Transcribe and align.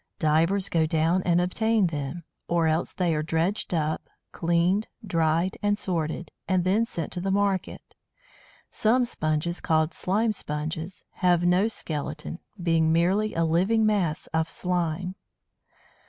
Divers 0.17 0.67
go 0.67 0.87
down 0.87 1.21
and 1.25 1.39
obtain 1.39 1.85
them; 1.85 2.23
or 2.47 2.65
else 2.65 2.91
they 2.91 3.13
are 3.13 3.21
dredged 3.21 3.71
up, 3.71 4.09
cleaned, 4.31 4.87
dried, 5.05 5.59
and 5.61 5.77
sorted, 5.77 6.31
and 6.47 6.63
then 6.63 6.87
sent 6.87 7.11
to 7.13 7.21
the 7.21 7.29
market. 7.29 7.93
Some 8.71 9.05
Sponges, 9.05 9.61
called 9.61 9.93
Slime 9.93 10.33
Sponges, 10.33 11.05
have 11.17 11.43
no 11.45 11.67
skeleton, 11.67 12.39
being 12.59 12.91
merely 12.91 13.35
a 13.35 13.45
living 13.45 13.85
mass 13.85 14.25
of 14.33 14.49
slime. 14.49 15.13